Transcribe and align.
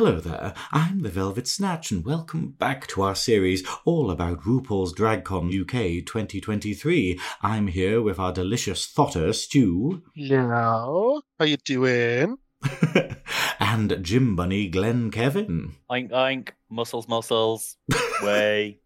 Hello 0.00 0.18
there, 0.18 0.54
I'm 0.72 1.02
the 1.02 1.10
Velvet 1.10 1.46
Snatch, 1.46 1.90
and 1.90 2.02
welcome 2.02 2.52
back 2.52 2.86
to 2.86 3.02
our 3.02 3.14
series 3.14 3.62
all 3.84 4.10
about 4.10 4.40
RuPaul's 4.44 4.94
DragCon 4.94 5.48
UK 5.48 6.06
2023. 6.06 7.20
I'm 7.42 7.66
here 7.66 8.00
with 8.00 8.18
our 8.18 8.32
delicious 8.32 8.86
thotter, 8.86 9.34
Stu, 9.34 10.02
Hello. 10.14 11.20
How 11.38 11.44
you 11.44 11.58
doing? 11.58 12.38
and 13.60 14.02
Gym 14.02 14.36
Bunny 14.36 14.68
Glenn 14.68 15.10
Kevin. 15.10 15.74
Oink 15.90 16.10
oink, 16.12 16.52
muscles, 16.70 17.06
muscles. 17.06 17.76
Way. 18.22 18.80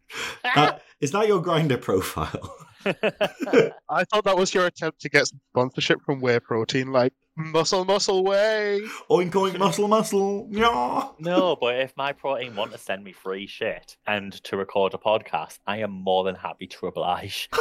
Uh, 0.45 0.73
is 1.01 1.13
that 1.13 1.29
your 1.29 1.41
Grindr 1.41 1.81
profile? 1.81 2.57
I 3.89 4.05
thought 4.05 4.25
that 4.25 4.37
was 4.37 4.53
your 4.55 4.67
attempt 4.67 5.01
to 5.01 5.09
get 5.09 5.27
sponsorship 5.27 6.01
from 6.05 6.21
Whey 6.21 6.39
Protein, 6.41 6.93
like 6.93 7.13
muscle, 7.37 7.85
muscle, 7.85 8.25
whey. 8.25 8.81
oink 9.11 9.33
oink 9.33 9.59
muscle 9.59 9.89
muscle. 9.89 10.49
Yeah. 10.51 11.09
no, 11.19 11.57
but 11.61 11.79
if 11.81 11.95
Myprotein 11.97 12.55
want 12.55 12.73
to 12.73 12.79
send 12.79 13.05
me 13.05 13.13
free 13.13 13.47
shit 13.47 13.97
and 14.07 14.33
to 14.45 14.57
record 14.57 14.95
a 14.95 14.99
podcast, 14.99 15.59
I 15.67 15.79
am 15.79 15.91
more 15.91 16.25
than 16.25 16.35
happy 16.35 16.67
to 16.69 16.87
oblige. 16.87 17.49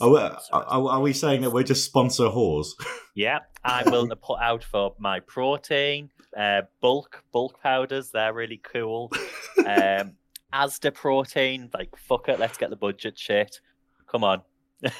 Are 0.00 0.10
we, 0.10 0.18
are, 0.18 0.40
are 0.52 1.00
we 1.00 1.12
saying 1.12 1.42
that 1.42 1.50
we're 1.50 1.62
just 1.62 1.84
sponsor 1.84 2.24
whores? 2.24 2.70
Yeah, 3.14 3.40
I'm 3.62 3.88
willing 3.88 4.08
to 4.08 4.16
put 4.16 4.40
out 4.40 4.64
for 4.64 4.96
Myprotein, 4.96 6.08
uh, 6.36 6.62
bulk 6.80 7.22
bulk 7.32 7.62
powders. 7.62 8.10
They're 8.10 8.32
really 8.32 8.60
cool. 8.62 9.12
Um, 9.58 10.14
Asda 10.52 10.94
protein, 10.94 11.70
like 11.74 11.96
fuck 11.96 12.28
it, 12.28 12.38
let's 12.38 12.58
get 12.58 12.70
the 12.70 12.76
budget 12.76 13.18
shit. 13.18 13.60
Come 14.06 14.24
on. 14.24 14.42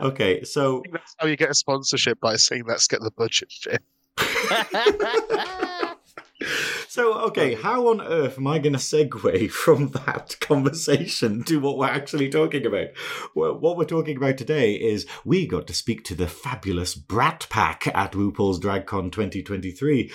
Okay, 0.00 0.42
so 0.42 0.78
I 0.78 0.82
think 0.82 0.94
that's 0.94 1.14
how 1.18 1.26
you 1.28 1.36
get 1.36 1.50
a 1.50 1.54
sponsorship 1.54 2.18
by 2.18 2.34
saying, 2.34 2.64
let's 2.66 2.88
get 2.88 3.00
the 3.02 3.12
budget 3.12 3.52
shit. 3.52 3.82
So, 6.92 7.14
okay, 7.28 7.54
how 7.54 7.88
on 7.88 8.02
earth 8.02 8.36
am 8.36 8.46
I 8.46 8.58
going 8.58 8.74
to 8.74 8.78
segue 8.78 9.50
from 9.50 9.92
that 9.92 10.36
conversation 10.40 11.42
to 11.44 11.58
what 11.58 11.78
we're 11.78 11.86
actually 11.86 12.28
talking 12.28 12.66
about? 12.66 12.88
Well, 13.34 13.58
what 13.58 13.78
we're 13.78 13.84
talking 13.86 14.18
about 14.18 14.36
today 14.36 14.74
is 14.74 15.06
we 15.24 15.46
got 15.46 15.66
to 15.68 15.72
speak 15.72 16.04
to 16.04 16.14
the 16.14 16.26
fabulous 16.26 16.94
Brat 16.94 17.46
Pack 17.48 17.86
at 17.94 18.12
RuPaul's 18.12 18.60
DragCon 18.60 19.10
2023. 19.10 20.12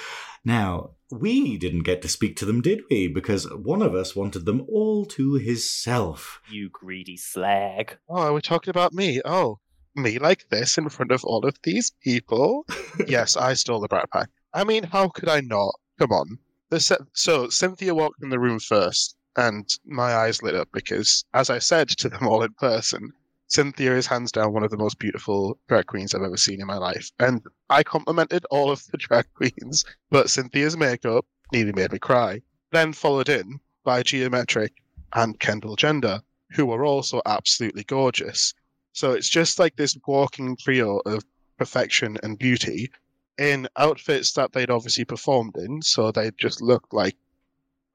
Now, 0.48 0.92
we 1.12 1.58
didn't 1.58 1.84
get 1.84 2.02
to 2.04 2.08
speak 2.08 2.38
to 2.38 2.46
them, 2.46 2.62
did 2.62 2.84
we? 2.90 3.10
Because 3.10 3.52
one 3.54 3.82
of 3.82 3.94
us 3.94 4.16
wanted 4.16 4.46
them 4.46 4.66
all 4.70 5.04
to 5.08 5.34
himself. 5.34 6.40
you 6.50 6.70
greedy 6.70 7.18
slag. 7.18 7.98
Oh, 8.08 8.32
we're 8.32 8.40
talking 8.40 8.70
about 8.70 8.94
me. 8.94 9.20
Oh, 9.26 9.60
me 9.94 10.20
like 10.20 10.48
this 10.48 10.78
in 10.78 10.88
front 10.88 11.12
of 11.12 11.26
all 11.26 11.46
of 11.46 11.58
these 11.64 11.92
people? 12.02 12.66
yes, 13.08 13.36
I 13.36 13.56
stole 13.56 13.82
the 13.82 13.90
Brat 13.90 14.10
Pack. 14.10 14.30
I 14.54 14.64
mean, 14.64 14.84
how 14.84 15.10
could 15.10 15.28
I 15.28 15.42
not? 15.42 15.76
Come 16.00 16.14
on. 16.14 16.40
Se- 16.78 16.96
so, 17.12 17.48
Synthia 17.48 17.92
walked 17.92 18.24
in 18.24 18.30
the 18.30 18.40
room 18.40 18.60
first, 18.60 19.18
and 19.36 19.68
my 19.86 20.16
eyes 20.16 20.42
lit 20.42 20.56
up 20.56 20.70
because, 20.72 21.26
as 21.34 21.50
I 21.50 21.60
said 21.60 21.90
to 21.90 22.08
them 22.08 22.26
all 22.26 22.44
in 22.44 22.54
person, 22.54 23.12
Synthia 23.50 23.96
is 23.98 24.06
hands 24.08 24.32
down 24.32 24.52
one 24.54 24.64
of 24.64 24.72
the 24.72 24.78
most 24.78 25.00
beautiful 25.00 25.58
drag 25.70 25.86
queens 25.88 26.14
I've 26.14 26.22
ever 26.24 26.38
seen 26.38 26.60
in 26.60 26.68
my 26.68 26.78
life. 26.78 27.12
And 27.20 27.42
I 27.70 27.84
complimented 27.84 28.46
all 28.52 28.70
of 28.72 28.86
the 28.88 28.98
drag 28.98 29.26
queens, 29.34 29.86
but 30.10 30.28
Synthia's 30.30 30.76
makeup 30.76 31.26
nearly 31.54 31.72
made 31.72 31.92
me 31.94 32.00
cry. 32.00 32.42
Then 32.72 32.92
followed 32.94 33.30
in 33.30 33.60
by 33.86 34.04
Gia 34.04 34.30
Metric 34.30 34.74
and 35.14 35.40
Kendall 35.40 35.78
Gender, 35.78 36.22
who 36.52 36.70
are 36.72 36.84
also 36.84 37.22
absolutely 37.26 37.86
gorgeous. 37.86 38.54
So 38.92 39.12
it's 39.14 39.30
just 39.30 39.60
like 39.60 39.76
this 39.78 39.98
walking 40.06 40.58
trio 40.58 40.98
of 41.06 41.24
perfection 41.58 42.18
and 42.24 42.38
beauty 42.38 42.92
in 43.38 43.68
outfits 43.78 44.34
that 44.34 44.52
they'd 44.52 44.70
obviously 44.72 45.06
performed 45.06 45.56
in. 45.56 45.82
So 45.82 46.12
they 46.12 46.32
just 46.38 46.62
looked 46.62 46.94
like 46.94 47.16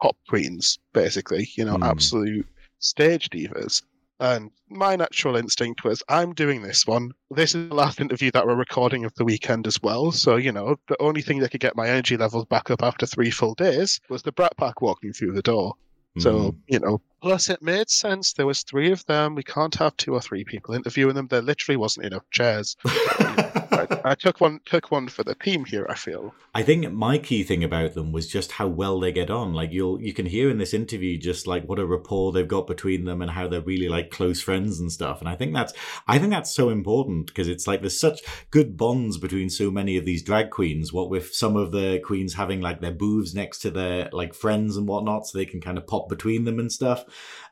pop 0.01 0.17
queens, 0.29 0.79
basically, 0.95 1.51
you 1.57 1.65
know, 1.67 1.77
Hmm. 1.77 1.83
absolute 1.83 2.47
stage 2.79 3.29
divas. 3.29 3.83
And 4.21 4.51
my 4.69 4.95
natural 4.97 5.37
instinct 5.37 5.85
was, 5.85 6.03
I'm 6.09 6.33
doing 6.33 6.63
this 6.63 6.87
one. 6.87 7.11
This 7.31 7.55
is 7.55 7.69
the 7.69 7.75
last 7.75 8.01
interview 8.01 8.31
that 8.33 8.47
we're 8.47 8.55
recording 8.55 9.05
of 9.05 9.13
the 9.15 9.25
weekend 9.25 9.67
as 9.67 9.83
well. 9.83 10.13
So, 10.13 10.37
you 10.37 10.53
know, 10.53 10.77
the 10.89 11.01
only 11.03 11.23
thing 11.23 11.41
that 11.41 11.51
could 11.51 11.61
get 11.61 11.77
my 11.77 11.89
energy 11.89 12.17
levels 12.17 12.45
back 12.47 12.71
up 12.71 12.83
after 12.83 13.05
three 13.07 13.31
full 13.31 13.55
days 13.55 14.01
was 14.09 14.23
the 14.23 14.33
Brat 14.33 14.57
Pack 14.57 14.81
walking 14.81 15.13
through 15.13 15.33
the 15.33 15.43
door. 15.43 15.75
So, 16.19 16.53
Mm. 16.53 16.57
you 16.69 16.79
know, 16.79 17.01
plus 17.23 17.49
it 17.49 17.63
made 17.63 17.89
sense. 17.89 18.33
There 18.33 18.47
was 18.47 18.63
three 18.65 18.91
of 18.91 19.07
them. 19.07 19.37
We 19.37 19.45
can't 19.45 19.75
have 19.77 19.97
two 19.97 20.13
or 20.13 20.21
three 20.21 20.45
people 20.45 20.75
interviewing 20.75 21.15
them. 21.15 21.29
There 21.29 21.41
literally 21.41 21.77
wasn't 21.77 22.07
enough 22.07 22.29
chairs. 22.31 22.77
I, 22.85 24.01
I 24.05 24.15
took 24.15 24.41
one 24.41 24.61
took 24.65 24.91
one 24.91 25.09
for 25.09 25.23
the 25.23 25.35
team 25.35 25.65
here, 25.65 25.87
I 25.89 25.95
feel. 25.95 26.35
I 26.55 26.63
think 26.63 26.91
my 26.93 27.17
key 27.19 27.43
thing 27.45 27.65
about 27.65 27.95
them 27.95 28.13
was 28.13 28.29
just 28.29 28.53
how 28.53 28.67
well 28.67 29.01
they 29.01 29.13
get 29.13 29.31
on. 29.31 29.55
Like 29.55 29.73
you'll 29.73 30.01
you 30.01 30.13
can 30.13 30.27
hear 30.27 30.51
in 30.51 30.59
this 30.59 30.75
interview 30.75 31.17
just 31.17 31.47
like 31.47 31.65
what 31.65 31.79
a 31.79 31.87
rapport 31.87 32.33
they've 32.33 32.47
got 32.47 32.67
between 32.67 33.05
them 33.05 33.23
and 33.23 33.31
how 33.31 33.49
they're 33.49 33.61
really 33.61 33.89
like 33.89 34.11
close 34.11 34.43
friends 34.43 34.81
and 34.81 34.93
stuff. 34.93 35.21
And 35.21 35.29
I 35.29 35.37
think 35.37 35.55
that's 35.55 35.73
I 36.07 36.19
think 36.19 36.33
that's 36.33 36.55
so 36.55 36.69
important 36.69 37.29
because 37.29 37.49
it's 37.49 37.67
like 37.67 37.81
there's 37.81 37.99
such 37.99 38.21
good 38.51 38.77
bonds 38.77 39.17
between 39.17 39.49
so 39.49 39.71
many 39.71 39.97
of 39.97 40.05
these 40.05 40.23
drag 40.23 40.51
queens. 40.51 40.93
What 40.93 41.09
with 41.09 41.35
some 41.35 41.57
of 41.57 41.73
the 41.73 42.01
queens 42.05 42.35
having 42.35 42.61
like 42.61 42.81
their 42.81 42.93
booths 42.93 43.33
next 43.35 43.61
to 43.61 43.71
their 43.71 44.11
like 44.13 44.35
friends 44.35 44.77
and 44.77 44.87
whatnot, 44.87 45.27
so 45.27 45.39
they 45.39 45.47
can 45.47 45.61
kind 45.61 45.79
of 45.79 45.87
pop 45.87 46.09
between 46.09 46.45
them 46.45 46.59
and 46.59 46.71
stuff. 46.71 47.05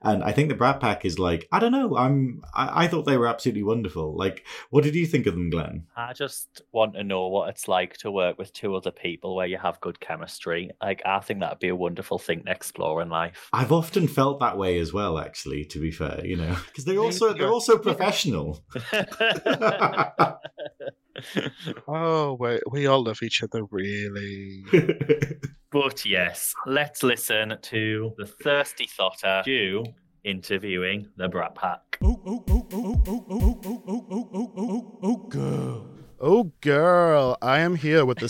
And 0.03 0.23
I 0.25 0.33
think 0.33 0.49
the 0.49 0.55
Brat 0.55 0.81
Pack 0.81 1.05
is 1.05 1.19
like 1.19 1.49
I 1.53 1.59
don't 1.59 1.73
know. 1.73 1.97
I'm 1.97 2.43
I, 2.55 2.85
I 2.85 2.89
thought 2.89 3.05
they 3.05 3.17
were 3.17 3.27
absolutely 3.27 3.63
wonderful. 3.63 4.17
Like 4.17 4.47
what 4.71 4.85
did 4.85 4.95
you 4.95 5.07
think 5.07 5.27
of 5.27 5.35
them, 5.35 5.51
Glenn? 5.51 5.87
I 5.97 6.13
just 6.13 6.63
want 6.73 6.95
to 6.95 7.05
know 7.05 7.29
what 7.29 7.51
it's 7.51 7.69
like 7.69 7.97
to 7.99 8.11
work 8.11 8.39
with 8.39 8.53
two 8.53 8.75
other 8.75 8.91
people 8.91 9.37
where 9.37 9.47
you 9.47 9.59
have 9.59 9.81
good 9.81 10.01
chemistry. 10.01 10.71
Like, 10.83 11.03
I 11.05 11.21
think 11.21 11.41
that'd 11.41 11.59
be 11.59 11.69
a 11.69 11.77
wonderful 11.77 12.19
thing 12.19 12.45
to 12.45 12.51
explore 12.51 13.03
in 13.03 13.09
life. 13.09 13.49
I've 13.53 13.73
often 13.73 14.09
felt 14.09 14.41
that 14.41 14.57
way 14.57 14.79
as 14.79 14.93
well, 14.93 15.19
actually. 15.19 15.65
To 15.67 15.81
be 15.81 15.91
fair, 15.91 16.25
you 16.25 16.37
know, 16.37 16.57
because 16.67 16.85
they're 16.85 16.99
also 16.99 17.33
they're 17.33 17.49
also 17.49 17.79
professional. 17.79 18.65
Oh, 21.87 22.37
we 22.41 22.61
we 22.71 22.87
all 22.87 23.05
love 23.05 23.23
each 23.23 23.43
other, 23.43 23.65
really. 23.71 24.65
but 25.71 26.05
yes, 26.05 26.55
let's 26.67 27.03
listen 27.03 27.57
to 27.63 28.13
the 28.19 28.27
thirsty 28.27 28.87
thotter 28.87 29.43
Stu 29.43 29.85
interviewing 30.25 31.09
the 31.17 31.29
Brat 31.29 31.55
Pack. 31.55 31.99
Oh, 32.03 32.21
oh, 32.27 32.45
oh, 32.49 32.69
oh, 32.73 33.03
oh, 33.07 33.27
oh, 33.31 33.31
oh, 33.31 33.61
oh, 33.67 33.83
oh, 33.89 34.09
oh, 34.11 34.31
oh, 34.35 34.53
oh, 34.57 34.99
oh, 35.03 35.17
girl. 35.29 35.87
Oh, 36.23 36.53
girl, 36.61 37.39
I 37.41 37.61
am 37.61 37.77
here 37.77 38.05
with 38.05 38.19
the 38.19 38.29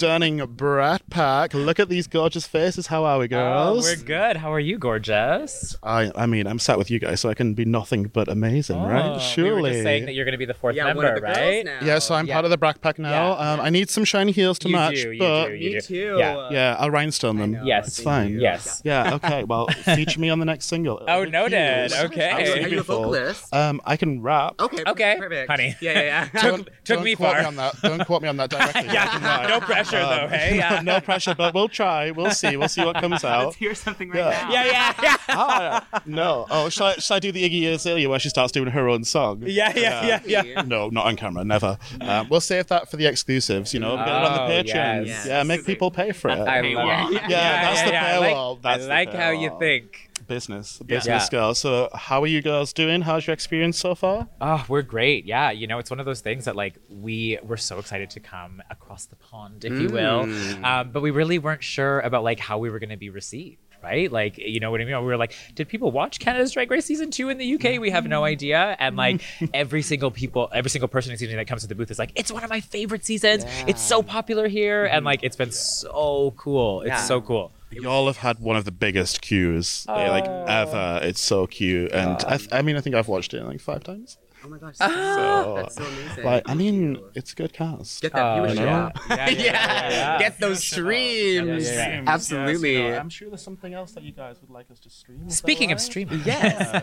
stunning 0.00 0.38
Brat 0.56 1.02
Pack. 1.10 1.52
Look 1.52 1.78
at 1.78 1.90
these 1.90 2.06
gorgeous 2.06 2.46
faces. 2.46 2.86
How 2.86 3.04
are 3.04 3.18
we, 3.18 3.26
Oh, 3.26 3.28
girls? 3.28 3.84
we're 3.84 3.96
good. 4.02 4.38
How 4.38 4.50
are 4.50 4.58
you, 4.58 4.78
gorgeous? 4.78 5.76
I, 5.82 6.10
I 6.14 6.24
mean, 6.24 6.46
I'm 6.46 6.58
sat 6.58 6.78
with 6.78 6.90
you 6.90 6.98
guys, 6.98 7.20
so 7.20 7.28
I 7.28 7.34
can 7.34 7.52
be 7.52 7.66
nothing 7.66 8.04
but 8.04 8.26
amazing, 8.28 8.78
Oh, 8.80 8.88
right? 8.88 9.12
We 9.16 9.20
Surely. 9.20 9.60
were 9.62 9.68
just 9.72 9.82
saying 9.82 10.06
that 10.06 10.14
you're 10.14 10.24
going 10.24 10.32
to 10.32 10.38
be 10.38 10.46
the 10.46 10.54
fourth 10.54 10.74
Yeah, 10.74 10.84
member, 10.84 11.02
one 11.02 11.12
of 11.12 11.14
the 11.16 11.20
right? 11.20 11.64
girls 11.66 11.80
now. 11.82 11.86
yeah, 11.86 11.98
so 11.98 12.14
I'm 12.14 12.26
Yeah. 12.26 12.32
part 12.34 12.46
of 12.46 12.50
the 12.50 12.56
Brat 12.56 12.80
Pack 12.80 12.98
now. 12.98 13.10
Yeah. 13.10 13.52
Um, 13.52 13.60
I 13.60 13.68
need 13.68 13.90
some 13.90 14.04
shiny 14.06 14.32
heels 14.32 14.58
to 14.60 14.68
You 14.70 14.74
match, 14.76 14.94
do, 14.94 15.10
you 15.12 15.18
but 15.18 15.48
do, 15.48 15.54
you 15.54 15.68
Me 15.68 15.74
do. 15.74 15.80
too. 15.82 16.16
Yeah. 16.18 16.48
yeah, 16.50 16.76
I'll 16.78 16.90
rhinestone 16.90 17.36
them. 17.36 17.50
know, 17.52 17.64
Yes. 17.64 17.88
it's 17.88 18.00
Fine. 18.02 18.30
you. 18.32 18.40
Yes. 18.40 18.80
Yeah, 18.86 19.14
okay. 19.16 19.44
Well, 19.44 19.66
feature 19.84 20.18
me 20.18 20.30
on 20.30 20.38
the 20.38 20.46
next 20.46 20.64
single. 20.64 21.02
Oh, 21.06 21.12
It'll 21.12 21.24
be 21.26 21.30
noted. 21.32 21.90
cute. 21.90 22.04
Okay. 22.06 22.30
Are 22.30 22.68
you, 22.68 22.76
are 22.78 22.80
a 22.80 22.82
vocalist? 22.84 23.52
Um, 23.54 23.82
I 23.84 23.98
can 23.98 24.22
rap. 24.22 24.54
Okay. 24.60 24.82
Okay, 24.86 25.16
Perfect. 25.18 25.50
honey. 25.50 25.76
Yeah, 25.82 25.92
yeah, 25.92 26.00
yeah. 26.02 26.24
Took- 26.40 26.42
Don't- 26.42 26.64
took 26.66 26.96
don't 26.96 27.04
me 27.04 27.16
quote 27.16 27.32
far. 27.32 27.40
Me 27.40 27.46
on 27.46 27.56
that. 27.56 27.74
Don't 27.82 28.06
quote 28.06 28.22
me 28.22 28.28
on 28.28 28.36
that 28.38 28.48
directly. 28.50 28.82
but 28.86 28.96
I 28.96 29.06
can 29.06 29.22
yeah, 29.22 29.46
no 29.48 29.60
pressure 29.60 29.89
Um, 29.98 30.08
though, 30.30 30.36
hey? 30.36 30.56
Yeah. 30.60 30.80
no 30.82 31.00
pressure, 31.00 31.34
but 31.34 31.54
we'll 31.54 31.68
try. 31.68 32.10
We'll 32.10 32.30
see. 32.30 32.56
We'll 32.56 32.68
see 32.68 32.84
what 32.84 32.96
comes 33.00 33.24
out. 33.24 33.46
Let's 33.46 33.56
hear 33.56 33.74
something 33.74 34.10
right 34.10 34.18
Yeah. 34.18 34.30
now. 34.42 34.50
yeah, 34.52 34.64
yeah, 34.66 34.94
yeah. 35.02 35.16
Ah, 35.28 36.00
no. 36.06 36.46
Oh, 36.50 36.68
shall 36.68 36.88
I, 36.88 36.94
shall 36.96 37.16
I 37.16 37.20
do 37.20 37.32
the 37.32 37.42
Iggy 37.48 37.72
Azalea 37.72 38.08
where 38.08 38.18
she 38.18 38.28
starts 38.28 38.52
doing 38.52 38.68
her 38.70 38.88
own 38.88 39.04
song? 39.04 39.42
Yeah, 39.46 39.72
yeah, 39.76 40.20
yeah, 40.26 40.42
yeah. 40.44 40.62
No, 40.62 40.88
not 40.88 41.06
on 41.06 41.16
camera, 41.16 41.44
never. 41.44 41.78
Um, 42.00 42.28
we'll 42.28 42.40
save 42.40 42.66
that 42.68 42.90
for 42.90 42.96
the 42.96 43.06
exclusives, 43.06 43.72
you 43.74 43.80
know, 43.80 43.96
get 43.96 44.06
it 44.08 44.12
on 44.12 44.48
the 44.48 44.54
Oh, 44.54 44.62
Patreon. 44.62 45.06
yes. 45.06 45.26
Yeah, 45.26 45.42
make 45.44 45.64
people 45.64 45.90
pay 45.90 46.12
for 46.12 46.28
it. 46.30 46.38
I 46.38 46.60
love 46.60 47.10
Yeah, 47.12 47.28
yeah, 47.28 47.62
that's 47.74 47.82
the 47.90 47.96
I 47.96 48.18
like, 48.18 48.34
paywall. 48.34 48.62
That's 48.62 48.82
I 48.82 48.86
the 48.86 48.88
like 48.88 49.14
how 49.14 49.30
you 49.30 49.56
think. 49.58 50.09
Business, 50.34 50.78
Yeah. 50.80 50.96
business 50.96 51.28
girl. 51.28 51.54
So, 51.54 51.88
how 52.06 52.22
are 52.22 52.26
you 52.34 52.40
girls 52.40 52.72
doing? 52.72 53.02
How's 53.02 53.26
your 53.26 53.34
experience 53.34 53.76
so 53.78 53.94
far? 53.94 54.28
Oh, 54.40 54.64
we're 54.68 54.82
great. 54.96 55.26
Yeah, 55.26 55.50
you 55.50 55.66
know, 55.66 55.78
it's 55.80 55.90
one 55.90 56.00
of 56.00 56.06
those 56.06 56.20
things 56.20 56.44
that 56.46 56.54
like 56.56 56.74
we 56.88 57.38
were 57.42 57.56
so 57.56 57.78
excited 57.78 58.08
to 58.10 58.20
come 58.20 58.62
across 58.70 59.06
the 59.06 59.16
pond, 59.16 59.64
if 59.64 59.72
you 59.72 59.88
will, 59.88 60.24
Mm. 60.26 60.64
um, 60.64 60.90
but 60.92 61.02
we 61.02 61.10
really 61.10 61.38
weren't 61.38 61.64
sure 61.64 62.00
about 62.00 62.22
like 62.24 62.38
how 62.38 62.56
we 62.58 62.70
were 62.70 62.78
going 62.78 62.90
to 62.98 63.02
be 63.08 63.10
received. 63.10 63.58
Right, 63.82 64.12
like 64.12 64.36
you 64.36 64.60
know 64.60 64.70
what 64.70 64.82
I 64.82 64.84
mean. 64.84 64.94
We 64.98 65.06
were 65.06 65.16
like, 65.16 65.32
did 65.54 65.66
people 65.66 65.90
watch 65.90 66.18
Canada's 66.20 66.52
Drag 66.52 66.70
Race 66.70 66.84
season 66.84 67.10
two 67.10 67.30
in 67.30 67.38
the 67.38 67.54
UK? 67.54 67.78
We 67.80 67.88
have 67.96 68.06
no 68.06 68.24
idea. 68.24 68.76
And 68.78 68.94
like 68.94 69.22
every 69.54 69.80
single 69.80 70.10
people, 70.10 70.50
every 70.52 70.68
single 70.68 70.86
person 70.88 71.12
excuse 71.12 71.30
me, 71.30 71.36
that 71.36 71.46
comes 71.46 71.62
to 71.62 71.66
the 71.68 71.74
booth 71.74 71.90
is 71.90 71.98
like, 71.98 72.12
it's 72.14 72.30
one 72.30 72.44
of 72.44 72.50
my 72.50 72.60
favorite 72.60 73.06
seasons. 73.06 73.42
It's 73.66 73.80
so 73.80 74.02
popular 74.02 74.48
here, 74.48 74.84
and 74.84 75.02
like 75.06 75.20
it's 75.22 75.34
been 75.36 75.50
so 75.50 76.34
cool. 76.36 76.82
It's 76.82 76.88
Yeah. 76.90 76.96
so 77.12 77.22
cool. 77.22 77.52
Y'all 77.72 78.06
have 78.06 78.16
had 78.18 78.38
one 78.40 78.56
of 78.56 78.64
the 78.64 78.72
biggest 78.72 79.20
queues, 79.22 79.84
like 79.88 80.24
Oh. 80.26 80.44
ever. 80.48 81.00
It's 81.02 81.20
so 81.20 81.46
cute, 81.46 81.92
and 81.92 82.16
I, 82.26 82.36
th- 82.36 82.48
I 82.52 82.62
mean, 82.62 82.76
I 82.76 82.80
think 82.80 82.96
I've 82.96 83.08
watched 83.08 83.32
it 83.34 83.42
like 83.44 83.60
five 83.60 83.84
times. 83.84 84.18
Oh 84.44 84.48
my 84.48 84.58
gosh. 84.58 84.76
So, 84.76 85.54
That's 85.56 85.74
so 85.76 85.84
amazing. 85.84 86.24
like, 86.24 86.42
I 86.48 86.54
mean, 86.54 86.98
it's 87.14 87.32
a 87.32 87.36
good 87.36 87.52
cast. 87.52 88.00
get 88.02 88.12
that 88.12 88.38
viewership. 88.38 88.56
yeah. 88.56 88.90
Yeah, 89.10 89.28
yeah, 89.28 89.28
yeah, 89.28 89.90
yeah. 89.90 90.18
Get 90.24 90.38
those 90.40 90.62
streams. 90.64 91.66
Yeah, 91.68 91.74
yeah, 91.88 92.02
yeah. 92.02 92.04
Absolutely. 92.06 92.94
I'm 92.96 93.10
sure 93.10 93.28
there's 93.28 93.42
something 93.42 93.74
else 93.74 93.92
that 93.92 94.02
you 94.02 94.12
guys 94.12 94.36
would 94.40 94.50
like 94.50 94.70
us 94.70 94.78
to 94.80 94.90
stream. 94.90 95.28
Speaking 95.28 95.72
of 95.72 95.80
streaming, 95.80 96.22
Yes. 96.24 96.82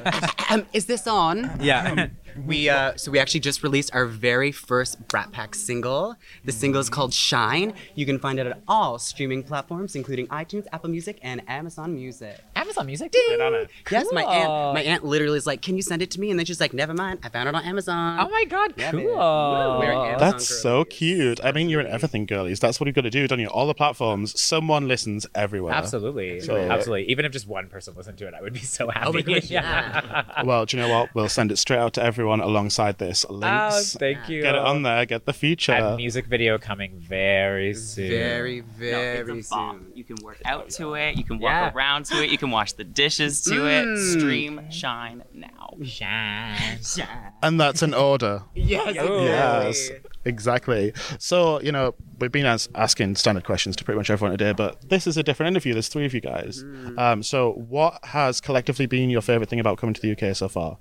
um, 0.50 0.66
is 0.74 0.86
this 0.86 1.08
on? 1.08 1.50
yeah, 1.60 2.08
We 2.46 2.70
uh, 2.70 2.96
so 2.98 3.10
we 3.12 3.18
actually 3.18 3.40
just 3.40 3.64
released 3.64 3.90
our 3.96 4.06
very 4.06 4.52
first 4.52 5.08
Brat 5.08 5.32
Pack 5.32 5.56
single. 5.56 6.16
The 6.46 6.52
single 6.52 6.80
is 6.80 6.90
called 6.90 7.14
Shine. 7.14 7.74
You 7.96 8.06
can 8.06 8.20
find 8.20 8.38
it 8.40 8.46
at 8.46 8.62
all 8.68 9.00
streaming 9.00 9.42
platforms, 9.44 9.96
including 9.96 10.28
iTunes, 10.28 10.68
Apple 10.72 10.90
Music, 10.92 11.18
and 11.24 11.42
Amazon 11.48 11.96
Music. 11.96 12.40
Amazon 12.68 12.86
Music. 12.86 13.12
Too. 13.12 13.68
Yes, 13.92 14.08
my 14.12 14.24
aunt. 14.24 14.74
My 14.76 14.82
aunt 14.84 15.06
literally 15.06 15.38
is 15.38 15.48
like, 15.48 15.62
"Can 15.62 15.76
you 15.78 15.82
send 15.82 16.02
it 16.02 16.12
to 16.12 16.20
me?" 16.20 16.30
And 16.30 16.38
then 16.38 16.46
she's 16.46 16.60
like, 16.60 16.74
"Never 16.74 16.94
mind. 16.94 17.20
I 17.24 17.30
found 17.30 17.48
it 17.48 17.56
on 17.56 17.64
Amazon." 17.64 18.20
Oh 18.20 18.30
my 18.30 18.44
god, 18.46 18.74
Yeah, 18.76 18.92
cool. 18.92 19.00
man. 19.02 19.80
We're 19.80 19.92
an 19.92 19.98
Amazon 20.12 20.20
That's 20.20 20.46
so 20.62 20.84
cute. 20.84 21.40
I 21.44 21.52
mean, 21.54 21.70
you're 21.70 21.80
in 21.82 21.88
everything, 21.88 22.26
girlies. 22.26 22.60
That's 22.60 22.80
what 22.80 22.88
you've 22.88 22.96
got 22.96 23.02
to 23.02 23.10
do, 23.10 23.28
don't 23.28 23.40
you? 23.40 23.48
All 23.48 23.68
the 23.68 23.74
platforms, 23.74 24.40
someone 24.40 24.88
listens 24.88 25.26
everywhere. 25.34 25.74
Absolutely, 25.74 26.42
So- 26.42 26.58
absolutely. 26.58 27.10
Even 27.10 27.24
if 27.26 27.32
just 27.32 27.48
one 27.48 27.68
person 27.68 27.94
listened 27.96 28.18
to 28.18 28.28
it, 28.28 28.34
I 28.38 28.42
would 28.42 28.54
be 28.54 28.60
so 28.60 28.90
happy. 28.90 29.08
Oh 29.08 29.14
my 29.14 29.22
gosh, 29.22 29.50
yeah. 29.50 30.24
Well, 30.44 30.66
do 30.66 30.78
you 30.78 30.84
know 30.84 30.90
what? 30.90 31.16
We'll 31.16 31.30
send 31.30 31.52
it 31.52 31.58
straight 31.58 31.80
out 31.80 31.94
to 31.94 32.04
everyone 32.04 32.42
alongside 32.42 32.98
this. 32.98 33.26
Oh, 33.30 33.72
thank 34.00 34.28
you. 34.30 34.42
Get 34.42 34.56
it 34.56 34.62
on 34.62 34.84
there. 34.84 35.06
Get 35.06 35.26
the 35.26 35.34
feature. 35.34 35.72
And 35.72 35.96
music 35.98 36.26
video 36.28 36.58
coming 36.58 37.00
very 37.00 37.74
soon. 37.74 38.10
Very, 38.10 38.62
No, 38.62 38.66
very 38.78 39.40
it's 39.40 39.52
a 39.52 39.56
bomb. 39.56 39.78
soon. 39.88 39.92
You 39.96 40.04
can 40.04 40.18
work 40.24 40.42
out 40.46 40.70
to 40.72 40.94
it. 40.96 41.16
You 41.18 41.24
can 41.24 41.40
walk 41.40 41.52
Yeah. 41.52 41.72
around 41.74 42.06
to 42.06 42.24
it. 42.24 42.30
You 42.30 42.38
can 42.38 42.52
wash 42.58 42.74
the 42.74 42.84
dishes 42.84 43.42
to 43.44 43.52
Mm. 43.52 43.70
it. 43.78 44.20
Stream, 44.20 44.54
shine 44.72 45.24
now. 45.32 45.76
Shine. 45.84 46.80
shine. 46.84 47.32
And 47.44 47.60
that's 47.60 47.84
an 47.84 47.94
order. 47.94 48.44
Yes. 48.56 48.96
Yes, 48.96 49.90
exactly. 50.26 50.92
So, 51.20 51.62
you 51.62 51.72
know, 51.72 51.94
we've 52.20 52.32
been 52.32 52.48
as- 52.48 52.68
asking 52.74 53.16
standard 53.16 53.44
questions 53.44 53.76
to 53.76 53.84
pretty 53.84 53.98
much 53.98 54.10
everyone 54.10 54.32
today, 54.36 54.54
but 54.54 54.90
this 54.90 55.06
is 55.06 55.18
a 55.18 55.24
different 55.24 55.50
interview. 55.54 55.74
There's 55.74 55.88
three 55.88 56.06
of 56.06 56.14
you 56.16 56.22
guys. 56.22 56.64
Um, 56.98 57.22
so, 57.22 57.52
what 57.54 58.04
has 58.06 58.42
collectively 58.42 58.88
been 58.88 59.12
your 59.12 59.22
favorite 59.22 59.50
thing 59.50 59.60
about 59.60 59.78
coming 59.78 59.94
to 59.94 60.02
the 60.02 60.12
UK 60.14 60.36
so 60.36 60.48
far? 60.50 60.80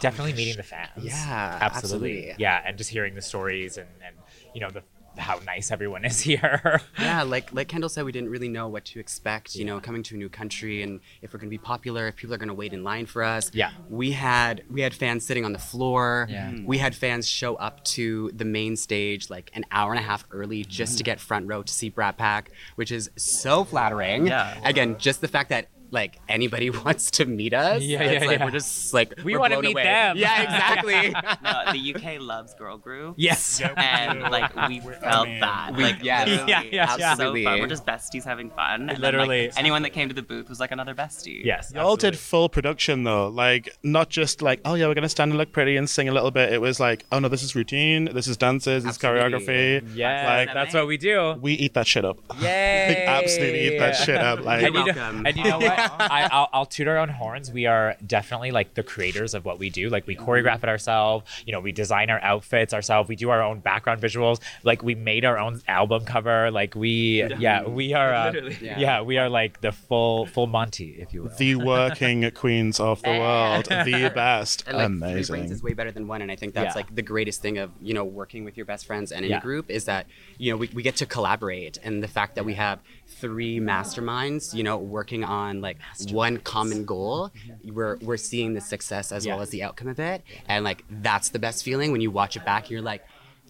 Definitely 0.00 0.34
meeting 0.34 0.56
the 0.56 0.62
fans. 0.62 0.90
Yeah, 1.02 1.58
absolutely. 1.60 2.28
absolutely. 2.28 2.34
Yeah, 2.38 2.62
and 2.66 2.76
just 2.78 2.90
hearing 2.90 3.14
the 3.14 3.22
stories 3.22 3.76
and, 3.76 3.88
and 4.06 4.14
you 4.54 4.60
know 4.60 4.70
the 4.70 4.82
how 5.18 5.38
nice 5.46 5.70
everyone 5.70 6.04
is 6.04 6.20
here. 6.28 6.80
Yeah, 6.98 7.22
like 7.22 7.52
like 7.52 7.68
Kendall 7.68 7.88
said, 7.88 8.04
we 8.04 8.12
didn't 8.12 8.30
really 8.30 8.48
know 8.48 8.68
what 8.68 8.84
to 8.86 9.00
expect. 9.00 9.54
You 9.54 9.64
know, 9.64 9.80
coming 9.80 10.02
to 10.04 10.14
a 10.14 10.18
new 10.18 10.28
country 10.28 10.82
and 10.82 11.00
if 11.22 11.32
we're 11.32 11.38
gonna 11.38 11.50
be 11.50 11.58
popular, 11.58 12.08
if 12.08 12.16
people 12.16 12.34
are 12.34 12.38
gonna 12.38 12.54
wait 12.54 12.72
in 12.72 12.84
line 12.84 13.06
for 13.06 13.22
us. 13.22 13.50
Yeah. 13.52 13.70
We 13.88 14.12
had 14.12 14.62
we 14.70 14.80
had 14.80 14.94
fans 14.94 15.24
sitting 15.24 15.44
on 15.44 15.52
the 15.52 15.58
floor. 15.58 16.26
Yeah. 16.30 16.50
Hmm. 16.50 16.64
We 16.64 16.78
had 16.78 16.94
fans 16.94 17.28
show 17.28 17.56
up 17.56 17.84
to 17.84 18.30
the 18.34 18.44
main 18.44 18.76
stage 18.76 19.30
like 19.30 19.50
an 19.54 19.64
hour 19.70 19.92
and 19.92 19.98
a 19.98 20.02
half 20.02 20.24
early 20.30 20.64
just 20.64 20.98
to 20.98 21.04
hmm. 21.04 21.06
get 21.06 21.20
front 21.20 21.46
row 21.48 21.62
to 21.62 21.72
see 21.72 21.88
Brat 21.88 22.16
Pack, 22.16 22.50
which 22.76 22.92
is 22.92 23.10
so 23.16 23.64
flattering. 23.64 24.26
Yeah. 24.26 24.58
Again, 24.64 24.96
just 24.98 25.20
the 25.20 25.28
fact 25.28 25.50
that 25.50 25.68
like 25.94 26.18
anybody 26.28 26.68
wants 26.84 27.10
to 27.12 27.24
meet 27.24 27.54
us. 27.54 27.82
Yeah, 27.82 28.02
it's 28.02 28.22
yeah, 28.22 28.28
like 28.28 28.38
yeah. 28.40 28.44
we're 28.44 28.50
just 28.50 28.92
like 28.92 29.14
We 29.24 29.36
wanna 29.36 29.60
meet 29.62 29.72
away. 29.72 29.84
them. 29.84 30.16
Yeah, 30.18 30.42
exactly. 30.42 31.14
No, 31.44 31.72
the 31.72 31.94
UK 31.94 32.20
loves 32.20 32.54
girl 32.54 32.76
group. 32.78 33.14
yes. 33.18 33.60
And 33.76 34.20
like 34.22 34.54
we 34.68 34.80
felt 34.80 35.28
that. 35.40 35.74
We- 35.76 35.84
like 35.84 36.02
yes. 36.02 36.28
literally, 36.28 36.50
Yeah, 36.50 36.62
yeah, 36.62 36.96
yeah. 36.98 37.14
so 37.14 37.32
fun. 37.34 37.60
We're 37.60 37.66
just 37.66 37.86
besties 37.86 38.24
having 38.24 38.50
fun. 38.50 38.82
And 38.82 38.90
then, 38.90 39.00
Literally. 39.00 39.46
like, 39.48 39.58
anyone 39.58 39.82
that 39.82 39.90
came 39.90 40.08
to 40.08 40.14
the 40.14 40.22
booth 40.22 40.48
was 40.48 40.58
like 40.60 40.70
another 40.72 40.94
bestie. 40.94 41.44
Yes. 41.44 41.72
Y'all 41.74 41.96
did 41.96 42.18
full 42.18 42.48
production 42.48 43.04
though, 43.04 43.28
like 43.28 43.76
not 43.82 44.08
just 44.10 44.42
like, 44.42 44.60
oh 44.64 44.74
yeah, 44.74 44.86
we're 44.88 44.94
gonna 44.94 45.08
stand 45.08 45.30
and 45.30 45.38
look 45.38 45.52
pretty 45.52 45.76
and 45.76 45.88
sing 45.88 46.08
a 46.08 46.12
little 46.12 46.30
bit. 46.30 46.52
It 46.52 46.60
was 46.60 46.80
like, 46.80 47.04
oh 47.12 47.18
no, 47.20 47.28
this 47.28 47.42
is 47.42 47.54
routine, 47.54 48.06
this 48.12 48.26
is 48.26 48.36
dances, 48.36 48.84
this 48.84 48.92
is 48.96 48.98
choreography. 49.02 49.82
Yeah, 49.94 50.36
Like- 50.38 50.54
that's 50.54 50.74
what 50.74 50.86
we 50.86 50.96
do. 50.96 51.34
We 51.40 51.52
eat 51.54 51.74
that 51.74 51.86
shit 51.86 52.04
up. 52.04 52.18
Yay! 52.40 52.88
Like, 52.88 52.98
absolutely 53.24 53.74
eat 53.74 53.78
that 53.78 53.96
shit 53.96 54.16
up. 54.16 54.40
Like, 54.44 54.62
and, 54.64 54.74
you 54.74 54.80
know, 54.80 54.84
welcome. 54.86 55.26
and 55.26 55.36
you 55.36 55.44
know 55.44 55.58
what? 55.58 55.83
I, 55.90 56.28
I'll, 56.30 56.48
I'll 56.52 56.66
toot 56.66 56.88
our 56.88 56.98
own 56.98 57.08
horns. 57.08 57.50
We 57.52 57.66
are 57.66 57.96
definitely 58.06 58.50
like 58.50 58.74
the 58.74 58.82
creators 58.82 59.34
of 59.34 59.44
what 59.44 59.58
we 59.58 59.70
do. 59.70 59.88
Like 59.90 60.06
we 60.06 60.16
choreograph 60.16 60.58
it 60.62 60.68
ourselves. 60.68 61.24
You 61.46 61.52
know, 61.52 61.60
we 61.60 61.72
design 61.72 62.10
our 62.10 62.20
outfits 62.22 62.72
ourselves. 62.74 63.08
We 63.08 63.16
do 63.16 63.30
our 63.30 63.42
own 63.42 63.60
background 63.60 64.00
visuals. 64.00 64.40
Like 64.62 64.82
we 64.82 64.94
made 64.94 65.24
our 65.24 65.38
own 65.38 65.60
album 65.68 66.04
cover. 66.04 66.50
Like 66.50 66.74
we, 66.74 67.24
yeah, 67.38 67.64
we 67.66 67.92
are. 67.94 68.12
Uh, 68.14 68.30
Literally. 68.32 68.58
yeah. 68.60 68.78
Yeah. 68.78 69.00
we 69.02 69.18
are 69.18 69.28
like 69.28 69.60
the 69.60 69.72
full 69.72 70.26
full 70.26 70.46
Monty, 70.46 70.96
if 70.98 71.12
you 71.12 71.24
will. 71.24 71.30
the 71.36 71.54
working 71.56 72.30
queens 72.34 72.80
of 72.80 73.02
the 73.02 73.10
world, 73.10 73.64
the 73.68 74.12
best. 74.14 74.64
And 74.66 74.76
like 74.76 74.88
three 74.88 74.98
brains 74.98 75.30
Amazing. 75.30 75.52
is 75.52 75.62
way 75.62 75.72
better 75.74 75.90
than 75.92 76.06
one, 76.08 76.22
and 76.22 76.30
I 76.30 76.36
think 76.36 76.54
that's 76.54 76.74
Yeah. 76.74 76.80
like 76.82 76.94
the 76.94 77.02
greatest 77.02 77.42
thing 77.42 77.58
of 77.58 77.70
you 77.80 77.94
know 77.94 78.04
working 78.04 78.44
with 78.44 78.56
your 78.56 78.66
best 78.66 78.86
friends 78.86 79.12
and 79.12 79.24
in 79.24 79.30
Yeah. 79.30 79.38
a 79.38 79.40
group 79.40 79.70
is 79.70 79.84
that 79.86 80.06
you 80.38 80.50
know 80.52 80.56
we, 80.56 80.70
we 80.74 80.82
get 80.82 80.96
to 80.96 81.06
collaborate, 81.06 81.78
and 81.82 82.02
the 82.02 82.08
fact 82.08 82.34
that 82.36 82.44
we 82.44 82.54
have 82.54 82.80
three 83.06 83.60
masterminds, 83.60 84.54
you 84.54 84.62
know, 84.62 84.76
working 84.78 85.24
on 85.24 85.60
like 85.60 85.78
one 86.10 86.38
common 86.38 86.84
goal, 86.84 87.30
mm-hmm. 87.30 87.74
we're 87.74 87.96
we're 87.98 88.16
seeing 88.16 88.54
the 88.54 88.60
success 88.60 89.12
as 89.12 89.26
well 89.26 89.40
as 89.40 89.50
the 89.50 89.62
outcome 89.62 89.88
of 89.88 89.98
it, 89.98 90.22
and 90.48 90.64
like 90.64 90.84
that's 90.88 91.30
the 91.30 91.38
best 91.38 91.64
feeling 91.64 91.92
when 91.92 92.00
you 92.00 92.10
watch 92.10 92.36
it 92.36 92.44
back. 92.44 92.70
You're 92.70 92.82
like. 92.82 93.04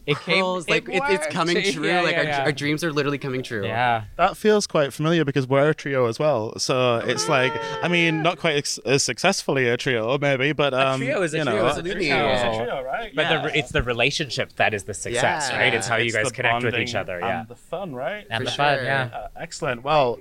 It 0.06 0.18
came- 0.18 0.36
"Pearls," 0.44 0.66
it 0.66 0.70
like 0.70 0.88
it's, 0.88 1.06
it's 1.24 1.26
coming 1.28 1.62
true. 1.72 1.86
Yeah, 1.86 2.02
like 2.02 2.12
yeah, 2.12 2.18
our, 2.18 2.24
yeah. 2.24 2.42
our 2.44 2.52
dreams 2.52 2.84
are 2.84 2.92
literally 2.92 3.16
coming 3.18 3.42
true. 3.42 3.64
yeah. 3.64 4.04
That 4.16 4.36
feels 4.36 4.66
quite 4.66 4.92
familiar 4.92 5.24
because 5.24 5.46
we're 5.46 5.70
a 5.70 5.74
trio 5.74 6.06
as 6.06 6.18
well. 6.18 6.58
So 6.58 6.96
it's 6.98 7.28
like, 7.28 7.52
I 7.82 7.88
mean, 7.88 8.22
not 8.22 8.38
quite 8.38 8.56
ex- 8.56 8.78
as 8.84 9.02
successfully 9.02 9.68
a 9.68 9.76
trio, 9.76 10.18
maybe, 10.18 10.52
but 10.52 10.74
um, 10.74 11.00
trio 11.00 11.22
is 11.22 11.32
a 11.32 11.38
you 11.38 11.44
trio, 11.44 11.56
know, 11.56 11.66
is 11.66 11.76
a 11.76 11.78
Absolutely. 11.80 12.06
trio. 12.08 12.82
right? 12.84 13.12
But 13.16 13.22
Yeah. 13.30 13.42
the, 13.42 13.58
it's 13.58 13.70
the 13.72 13.82
relationship 13.82 14.54
that 14.56 14.74
is 14.74 14.84
the 14.84 14.94
success, 14.94 15.48
Yeah. 15.50 15.58
right? 15.58 15.72
It's 15.74 15.86
how 15.88 15.96
you 15.96 16.12
guys 16.12 16.30
connect 16.32 16.64
with 16.64 16.74
each 16.74 16.94
other. 16.94 17.18
yeah. 17.20 17.26
and 17.26 17.38
Yeah. 17.40 17.44
the 17.48 17.56
fun, 17.56 17.94
right? 17.94 18.26
And 18.30 18.44
For 18.44 18.50
the 18.50 18.56
fun, 18.56 18.84
yeah. 18.84 19.10
Uh, 19.14 19.28
excellent. 19.40 19.82
Well, 19.84 20.18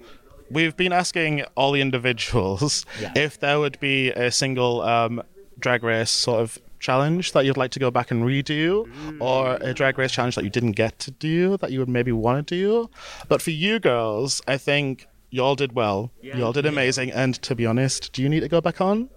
we've 0.49 0.77
been 0.77 0.93
asking 0.93 1.43
all 1.55 1.71
the 1.73 1.81
individuals 1.81 2.85
Yeah. 3.01 3.11
if 3.15 3.39
there 3.39 3.59
would 3.59 3.79
be 3.79 4.11
a 4.11 4.31
single 4.31 4.81
um, 4.81 5.21
drag 5.59 5.83
race 5.83 6.09
sort 6.09 6.41
of 6.41 6.57
challenge 6.83 7.31
that 7.31 7.45
you'd 7.45 7.57
like 7.57 7.71
to 7.71 7.79
go 7.79 7.89
back 7.89 8.11
and 8.11 8.23
redo, 8.23 8.85
or 9.19 9.57
a 9.61 9.73
drag 9.73 9.97
race 9.97 10.11
challenge 10.11 10.35
that 10.35 10.43
you 10.43 10.49
didn't 10.51 10.73
get 10.73 10.99
to 10.99 11.09
do 11.11 11.57
that 11.57 11.71
you 11.71 11.79
would 11.79 11.89
maybe 11.89 12.11
want 12.11 12.45
to 12.47 12.55
do. 12.55 12.89
But 13.27 13.41
for 13.41 13.49
you 13.51 13.79
girls, 13.79 14.41
I 14.47 14.57
think 14.57 15.07
y'all 15.31 15.55
did 15.55 15.73
well. 15.73 16.11
Y'all 16.21 16.53
did 16.53 16.65
amazing. 16.67 17.11
And 17.11 17.33
to 17.41 17.55
be 17.55 17.65
honest, 17.65 18.13
do 18.13 18.21
you 18.21 18.29
need 18.29 18.41
to 18.41 18.49
go 18.49 18.61
back 18.61 18.79
on? 18.81 19.09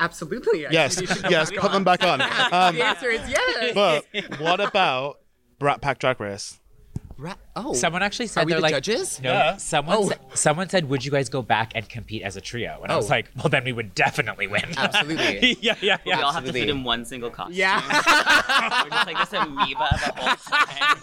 absolutely. 0.00 0.64
I 0.66 0.70
Yes, 0.70 0.94
think 0.94 1.08
you 1.08 1.14
should 1.16 1.24
go 1.24 1.30
yes, 1.30 1.50
back 1.50 1.58
put 1.60 1.72
them 1.72 1.82
back 1.82 2.04
on. 2.04 2.20
Um, 2.52 2.74
the 2.76 2.84
answer 2.86 3.08
is 3.10 3.20
yes. 3.28 3.74
but 3.74 4.06
what 4.40 4.60
about 4.60 5.18
Brat 5.58 5.80
Pack 5.80 5.98
Drag 5.98 6.20
Race? 6.20 6.60
Ra- 7.16 7.34
oh, 7.66 7.72
Someone 7.74 8.02
actually 8.02 8.26
said 8.28 8.42
are 8.42 8.46
we 8.46 8.52
they're 8.52 8.60
the 8.60 8.62
like 8.62 8.72
judges? 8.74 9.20
No, 9.22 9.32
Yeah. 9.32 9.56
someone 9.56 9.96
Oh. 9.98 10.08
sa- 10.08 10.14
someone 10.34 10.68
said, 10.68 10.88
"Would 10.88 11.04
you 11.04 11.10
guys 11.10 11.28
go 11.28 11.42
back 11.42 11.72
and 11.74 11.88
compete 11.88 12.22
as 12.22 12.36
a 12.36 12.40
trio?" 12.40 12.80
And 12.82 12.90
I 12.92 12.96
was 12.96 13.06
Oh. 13.06 13.10
like, 13.10 13.30
"Well, 13.36 13.48
then 13.48 13.64
we 13.64 13.72
would 13.72 13.94
definitely 13.94 14.46
win." 14.46 14.64
Absolutely. 14.76 15.56
yeah, 15.60 15.74
yeah, 15.80 15.96
yeah. 15.96 15.96
We 16.04 16.12
all 16.12 16.20
yeah. 16.20 16.32
have 16.32 16.44
to 16.44 16.52
fit 16.52 16.68
in 16.68 16.84
one 16.84 17.04
single 17.04 17.30
costume. 17.30 17.56
Yeah. 17.56 17.80
We're 18.84 18.90
just 18.90 19.06
like 19.06 19.18
this 19.18 19.32
amoeba 19.32 19.88
the 20.04 20.12
whole 20.16 20.36
time. 20.36 21.02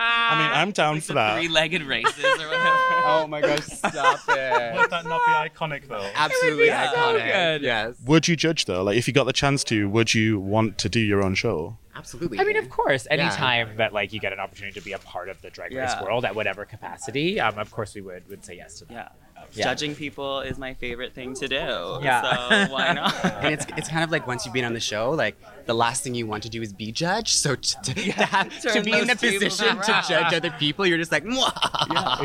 I 0.00 0.38
mean, 0.38 0.50
I'm 0.52 0.70
down 0.72 0.94
Like 0.94 1.02
for 1.02 1.08
the 1.08 1.14
that. 1.14 1.34
three-legged 1.36 1.82
races 1.82 2.24
or 2.24 2.46
whatever. 2.48 2.76
oh 3.04 3.26
my 3.28 3.40
gosh, 3.40 3.64
stop 3.66 4.20
it. 4.28 4.76
Would 4.76 4.90
that 4.90 5.04
not 5.04 5.20
be 5.26 5.32
iconic 5.32 5.88
though? 5.88 6.08
Absolutely 6.14 6.68
so 6.68 6.74
iconic. 6.74 7.32
good. 7.32 7.62
Yes. 7.62 7.94
Would 8.06 8.28
you 8.28 8.36
judge 8.36 8.64
though? 8.66 8.82
Like, 8.82 8.96
if 8.96 9.06
you 9.08 9.14
got 9.14 9.24
the 9.24 9.32
chance 9.32 9.64
to, 9.64 9.88
would 9.88 10.14
you 10.14 10.38
want 10.40 10.78
to 10.78 10.88
do 10.88 11.00
your 11.00 11.22
own 11.22 11.34
show? 11.34 11.76
Absolutely. 11.96 12.38
I 12.38 12.44
mean, 12.44 12.56
of 12.56 12.70
course, 12.70 13.08
anytime 13.10 13.76
that 13.78 13.92
like 13.92 14.12
you 14.12 14.20
get 14.20 14.32
an 14.32 14.38
opportunity 14.38 14.78
to 14.78 14.84
be 14.84 14.92
a 14.92 14.98
part 15.00 15.28
of 15.28 15.42
the 15.42 15.47
drag 15.50 15.72
race 15.72 15.90
Yeah. 15.94 16.02
world 16.02 16.24
at 16.24 16.34
whatever 16.34 16.64
capacity, 16.64 17.40
um, 17.40 17.58
of 17.58 17.70
course 17.70 17.94
we 17.94 18.00
would 18.00 18.28
would 18.28 18.44
say 18.44 18.56
yes 18.56 18.78
to 18.80 18.84
that. 18.86 18.94
Yeah. 18.94 19.08
Yeah. 19.52 19.64
Judging 19.64 19.94
people 19.94 20.40
is 20.40 20.58
my 20.58 20.74
favorite 20.74 21.14
thing 21.14 21.32
to 21.34 21.46
do. 21.48 21.56
Yeah. 22.02 22.66
So 22.66 22.72
why 22.72 22.92
not? 23.00 23.24
And 23.24 23.54
it's 23.54 23.66
it's 23.76 23.88
kind 23.88 24.02
of 24.02 24.10
like 24.10 24.26
once 24.26 24.44
you've 24.44 24.52
been 24.52 24.64
on 24.64 24.74
the 24.74 24.80
show, 24.80 25.10
like 25.12 25.36
the 25.66 25.74
last 25.74 26.02
thing 26.02 26.14
you 26.14 26.26
want 26.26 26.42
to 26.42 26.48
do 26.50 26.60
is 26.60 26.72
be 26.72 26.90
judged. 26.90 27.36
So 27.36 27.54
t- 27.54 27.76
to, 27.84 27.94
to, 27.94 28.12
have, 28.24 28.60
to 28.62 28.82
be 28.82 28.92
in 28.92 29.06
the 29.06 29.14
position 29.16 29.66
to 29.80 29.90
around. 29.92 30.04
judge 30.08 30.34
other 30.34 30.50
people, 30.58 30.86
you're 30.86 30.98
just 30.98 31.12
like, 31.12 31.24
Mwah. 31.24 31.52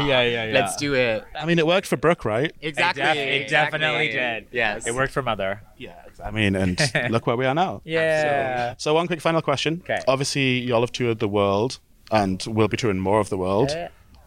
yeah, 0.08 0.22
yeah, 0.22 0.46
yeah. 0.46 0.54
let's 0.54 0.76
do 0.76 0.96
it. 0.96 1.24
I 1.40 1.46
mean, 1.46 1.60
it 1.60 1.68
worked 1.68 1.86
for 1.88 1.98
Brooke, 1.98 2.26
right? 2.26 2.52
Exactly. 2.62 3.04
It, 3.04 3.14
def- 3.14 3.18
it 3.18 3.50
definitely 3.50 4.08
exactly. 4.08 4.42
did. 4.42 4.48
Yes. 4.58 4.88
It 4.88 4.96
worked 4.96 5.14
for 5.14 5.22
Mother. 5.22 5.62
Yeah. 5.78 5.94
I 6.24 6.32
mean, 6.32 6.56
and 6.56 6.80
look 7.12 7.28
where 7.28 7.38
we 7.38 7.46
are 7.46 7.56
now. 7.56 7.82
Yeah. 7.86 8.74
So, 8.78 8.94
one 8.96 9.08
quick 9.08 9.22
final 9.22 9.42
question. 9.42 9.82
'Kay. 9.86 10.00
Obviously, 10.08 10.60
y'all 10.60 10.82
have 10.82 10.92
toured 10.92 11.20
the 11.20 11.28
world 11.28 11.80
and 12.12 12.44
will 12.48 12.68
be 12.68 12.78
touring 12.78 13.00
more 13.00 13.20
of 13.20 13.30
the 13.30 13.38
world. 13.38 13.76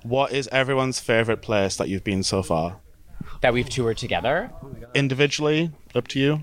What 0.03 0.33
is 0.33 0.49
everyone's 0.53 1.01
favorite 1.01 1.43
place 1.43 1.77
that 1.77 1.89
you've 1.89 2.05
been 2.05 2.23
so 2.23 2.43
far? 2.43 2.81
That 3.41 3.53
we've 3.53 3.69
toured 3.69 3.97
together. 3.97 4.51
Individually, 4.95 5.73
up 5.95 6.09
to 6.09 6.21
you. 6.21 6.41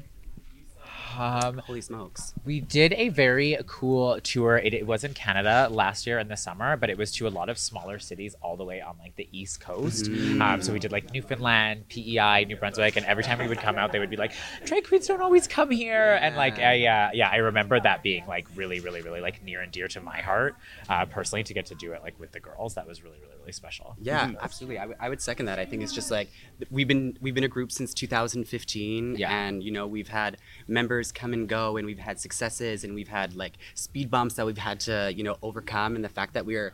Um, 1.17 1.59
Holy 1.59 1.81
smokes. 1.81 2.33
we 2.45 2.59
did 2.59 2.93
a 2.93 3.09
very 3.09 3.57
cool 3.67 4.19
tour. 4.21 4.57
It, 4.57 4.73
it 4.73 4.87
was 4.87 5.03
in 5.03 5.13
Canada 5.13 5.67
last 5.71 6.07
year 6.07 6.19
in 6.19 6.27
the 6.27 6.37
summer, 6.37 6.75
but 6.77 6.89
it 6.89 6.97
was 6.97 7.11
to 7.13 7.27
a 7.27 7.29
lot 7.29 7.49
of 7.49 7.57
smaller 7.57 7.99
cities 7.99 8.35
all 8.41 8.57
the 8.57 8.63
way 8.63 8.81
on 8.81 8.95
like 8.99 9.15
the 9.15 9.27
east 9.31 9.59
coast. 9.61 10.07
Um, 10.07 10.61
so 10.61 10.73
we 10.73 10.79
did 10.79 10.91
like 10.91 11.13
Newfoundland, 11.13 11.87
PEI, 11.89 12.45
New 12.45 12.55
Brunswick, 12.55 12.95
and 12.95 13.05
every 13.05 13.23
time 13.23 13.39
we 13.39 13.47
would 13.47 13.59
come 13.59 13.77
out, 13.77 13.91
they 13.91 13.99
would 13.99 14.09
be 14.09 14.17
like, 14.17 14.33
"Drag 14.65 14.87
queens 14.87 15.07
don't 15.07 15.21
always 15.21 15.47
come 15.47 15.69
here," 15.71 16.17
and 16.21 16.35
like, 16.35 16.57
I, 16.59 16.85
uh, 16.85 17.09
yeah, 17.13 17.29
I 17.31 17.37
remember 17.37 17.79
that 17.79 18.03
being 18.03 18.25
like 18.27 18.47
really, 18.55 18.79
really, 18.79 19.01
really 19.01 19.21
like 19.21 19.43
near 19.43 19.61
and 19.61 19.71
dear 19.71 19.87
to 19.89 20.01
my 20.01 20.19
heart 20.21 20.55
uh, 20.89 21.05
personally 21.05 21.43
to 21.43 21.53
get 21.53 21.65
to 21.67 21.75
do 21.75 21.91
it 21.93 22.01
like 22.03 22.19
with 22.19 22.31
the 22.31 22.39
girls. 22.39 22.75
That 22.75 22.87
was 22.87 23.03
really, 23.03 23.17
really, 23.21 23.35
really 23.39 23.51
special. 23.51 23.95
Yeah, 24.01 24.31
absolutely. 24.41 24.79
I 24.79 24.85
would- 24.87 24.97
I 24.99 25.09
would 25.09 25.21
second 25.21 25.47
that. 25.47 25.59
I 25.59 25.65
think 25.65 25.83
it's 25.83 25.91
just 25.93 26.11
like 26.11 26.29
we've 26.71 26.87
been 26.87 27.17
we've 27.21 27.33
been 27.35 27.43
a 27.43 27.47
group 27.49 27.71
since 27.71 27.93
2015, 27.93 29.15
Yeah. 29.17 29.29
and 29.31 29.61
you 29.63 29.71
know 29.71 29.85
we've 29.87 30.07
had 30.07 30.37
members 30.67 31.02
come 31.11 31.33
and 31.33 31.47
go, 31.49 31.77
and 31.77 31.85
we've 31.85 31.99
had 31.99 32.19
successes, 32.19 32.83
and 32.83 32.93
we've 32.95 33.07
had 33.07 33.35
like 33.35 33.53
speed 33.75 34.09
bumps 34.09 34.35
that 34.35 34.45
we've 34.45 34.57
had 34.57 34.79
to 34.81 35.11
you 35.15 35.23
know 35.23 35.37
overcome, 35.41 35.95
and 35.95 36.03
the 36.03 36.09
fact 36.09 36.33
that 36.35 36.45
we're 36.45 36.73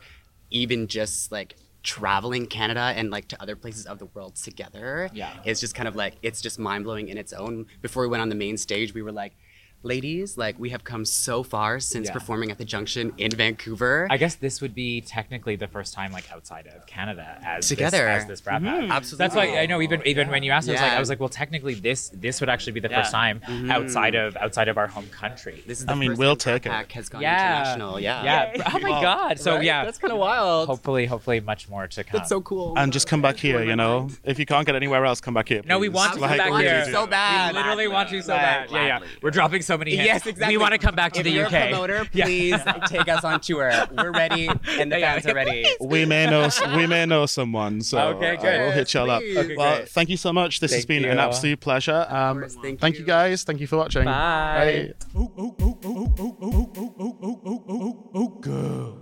even 0.50 0.86
just 0.86 1.32
like 1.32 1.56
traveling 1.82 2.46
Canada 2.46 2.92
and 2.94 3.10
like 3.10 3.26
to 3.28 3.40
other 3.42 3.56
places 3.56 3.86
of 3.86 3.98
the 3.98 4.06
world 4.06 4.36
together, 4.36 5.08
Yeah. 5.14 5.32
it's 5.44 5.60
just 5.60 5.74
kind 5.74 5.88
of 5.88 5.96
like 5.96 6.14
it's 6.22 6.40
just 6.42 6.58
mind 6.58 6.84
blowing 6.84 7.08
in 7.08 7.16
its 7.16 7.32
own. 7.32 7.66
Before 7.80 8.02
we 8.02 8.08
went 8.08 8.20
on 8.22 8.28
the 8.28 8.34
main 8.34 8.56
stage, 8.56 8.94
we 8.94 9.02
were 9.02 9.12
like. 9.12 9.34
Ladies, 9.82 10.36
like 10.36 10.58
we 10.58 10.70
have 10.70 10.84
come 10.84 11.06
so 11.06 11.42
far 11.42 11.80
since 11.80 12.08
Yeah. 12.08 12.12
performing 12.12 12.50
at 12.50 12.58
the 12.58 12.66
Junction 12.66 13.14
in 13.16 13.30
Vancouver. 13.30 14.06
I 14.10 14.18
guess 14.18 14.34
this 14.34 14.60
would 14.60 14.74
be 14.74 15.00
technically 15.00 15.56
the 15.56 15.68
first 15.68 15.94
time 15.94 16.12
like 16.12 16.30
outside 16.30 16.66
of 16.66 16.86
Canada 16.86 17.38
as 17.42 17.66
Together. 17.66 17.96
this, 18.04 18.22
as 18.22 18.26
this 18.26 18.40
Brat 18.42 18.60
mm-hmm. 18.60 18.88
Pack. 18.88 18.90
Absolutely. 18.90 19.24
That's 19.24 19.34
why 19.34 19.58
I 19.58 19.64
know 19.64 19.80
even 19.80 20.02
even 20.06 20.28
when 20.28 20.42
you 20.42 20.50
asked, 20.52 20.68
I 20.68 20.72
was 20.72 20.80
like, 20.82 20.92
I 20.92 20.98
was 21.00 21.08
like, 21.08 21.20
well, 21.20 21.30
technically 21.30 21.74
this 21.74 22.10
this 22.10 22.40
would 22.40 22.50
actually 22.50 22.72
be 22.72 22.80
the 22.80 22.90
Yeah. 22.90 23.00
first 23.00 23.12
time 23.12 23.40
mm-hmm. 23.40 23.70
outside 23.70 24.14
of 24.14 24.36
outside 24.36 24.68
of 24.68 24.76
our 24.76 24.86
home 24.86 25.08
country. 25.08 25.62
This 25.66 25.80
is 25.80 25.88
I 25.88 25.94
mean, 25.94 26.16
we'll 26.16 26.36
take 26.36 26.66
it. 26.66 26.70
Pack 26.70 26.92
has 26.92 27.08
gone 27.08 27.22
yeah, 27.22 27.60
international. 27.60 28.00
Yeah. 28.00 28.22
yeah. 28.22 28.72
Oh 28.74 28.78
my 28.80 29.00
god! 29.00 29.40
So 29.40 29.54
Right? 29.54 29.64
yeah, 29.64 29.84
that's 29.86 29.98
kind 29.98 30.12
of 30.12 30.18
wild. 30.18 30.66
hopefully, 30.68 31.06
hopefully, 31.06 31.40
much 31.40 31.70
more 31.70 31.86
to 31.86 32.04
come. 32.04 32.18
That's 32.18 32.28
so 32.28 32.42
cool. 32.42 32.74
And 32.76 32.92
just 32.92 33.08
come 33.08 33.22
back 33.22 33.36
here, 33.36 33.62
you 33.62 33.76
know. 33.76 34.10
If 34.24 34.38
you 34.38 34.44
can't 34.44 34.66
get 34.66 34.74
anywhere 34.76 35.06
else, 35.06 35.22
come 35.22 35.34
back 35.34 35.48
here. 35.48 35.62
no, 35.64 35.78
we 35.78 35.88
want 35.88 36.12
to 36.14 36.20
come 36.20 36.36
back 36.36 36.60
here 36.60 36.84
so 36.92 37.06
bad. 37.06 37.54
We 37.54 37.60
literally 37.60 37.88
want 37.88 38.12
you 38.12 38.20
so 38.20 38.34
bad. 38.34 38.70
Yeah, 38.70 38.86
yeah. 38.86 39.00
We're 39.22 39.30
dropping 39.30 39.62
so 39.70 39.78
many 39.78 39.92
hits. 39.96 40.06
Yes, 40.06 40.26
exactly. 40.26 40.56
We 40.56 40.60
want 40.60 40.72
to 40.72 40.78
come 40.78 40.94
back 40.94 41.12
to 41.12 41.20
if 41.20 41.24
the 41.24 41.30
you're 41.30 41.46
UK. 41.46 41.52
a 41.54 41.68
promoter, 41.68 42.06
Yeah. 42.12 42.24
please 42.24 42.56
take 42.88 43.08
us 43.08 43.22
on 43.24 43.40
tour. 43.40 43.70
We're 43.96 44.10
ready, 44.12 44.48
and 44.78 44.90
the 44.92 44.98
Yeah, 45.02 45.12
fans 45.12 45.24
yeah. 45.24 45.30
are 45.30 45.34
ready. 45.34 45.66
We 45.80 46.04
may 46.04 46.26
know 46.28 46.48
we 46.76 46.86
may 46.86 47.06
know 47.06 47.26
someone, 47.26 47.80
so 47.82 47.98
Okay, 48.14 48.36
uh, 48.36 48.40
good. 48.42 48.60
we'll 48.60 48.72
hit 48.72 48.92
y'all 48.94 49.10
up. 49.10 49.22
Okay, 49.22 49.54
well, 49.56 49.76
great. 49.76 49.88
thank 49.88 50.08
you 50.08 50.16
so 50.16 50.32
much. 50.32 50.60
This 50.60 50.72
has 50.72 50.84
Thank 50.84 51.02
been 51.02 51.04
an 51.10 51.18
absolute 51.18 51.60
pleasure. 51.60 52.06
Um, 52.08 52.40
course, 52.40 52.56
thank 52.62 52.80
thank 52.80 52.94
you 52.96 53.00
you. 53.00 53.06
guys. 53.06 53.44
Thank 53.44 53.60
you 53.60 53.66
for 53.66 53.76
watching. 53.76 54.04
Bye. 54.04 54.92
Oh, 55.16 55.32
oh, 55.38 55.56
oh, 55.58 55.58
oh, 55.60 55.78
oh, 55.84 56.14
oh, 56.18 56.36
oh, 56.40 56.40
oh, 56.42 56.72
oh, 56.76 56.96
oh, 57.00 57.18
oh, 57.22 57.40
oh, 57.44 57.64
oh, 57.68 57.74
oh, 57.74 58.10
oh, 58.14 58.28
go. 58.40 58.98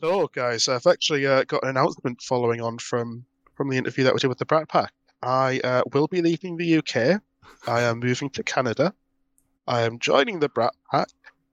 So, 0.00 0.28
guys, 0.28 0.68
I've 0.68 0.86
actually 0.86 1.26
uh, 1.26 1.44
got 1.44 1.62
an 1.64 1.70
announcement 1.70 2.22
following 2.22 2.60
on 2.60 2.78
from 2.78 3.24
from 3.56 3.68
the 3.70 3.76
interview 3.76 4.04
that 4.04 4.14
we 4.14 4.20
did 4.20 4.28
with 4.28 4.38
the 4.38 4.46
Brat 4.46 4.68
Pack. 4.68 4.92
I 5.22 5.60
uh, 5.64 5.82
will 5.92 6.06
be 6.06 6.22
leaving 6.22 6.56
the 6.56 6.78
UK. 6.78 7.20
I 7.66 7.80
am 7.82 7.98
moving 7.98 8.30
to 8.30 8.42
Canada. 8.44 8.94
I 9.68 9.82
am 9.82 9.98
joining 9.98 10.40
the 10.40 10.48
Brat 10.48 10.72
Pack. 10.90 11.08